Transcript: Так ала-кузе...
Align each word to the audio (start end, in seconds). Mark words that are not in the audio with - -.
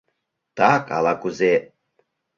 Так 0.57 0.83
ала-кузе... 0.97 1.53